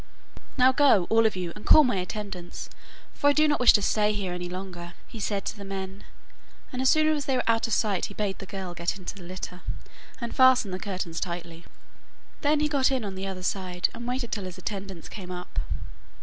[0.57, 2.71] 'Now go, all of you, and call my attendants,
[3.13, 6.05] for I do not wish to say here any longer,' he said to the men,
[6.73, 9.13] and as soon as they were out of sight he bade the girl get into
[9.13, 9.61] the litter,
[10.19, 11.65] and fasten the curtains tightly.
[12.41, 15.59] Then he got in on the other side, and waited till his attendants came up.